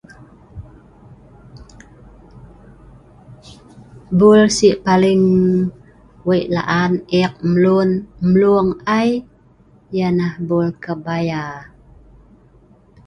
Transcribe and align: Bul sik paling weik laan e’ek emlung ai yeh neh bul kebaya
Bul 4.17 4.41
sik 4.57 4.75
paling 4.85 5.23
weik 6.27 6.47
laan 6.55 6.91
e’ek 7.19 7.33
emlung 8.19 8.69
ai 8.99 9.09
yeh 9.95 10.11
neh 10.17 10.33
bul 10.47 10.67
kebaya 10.83 11.43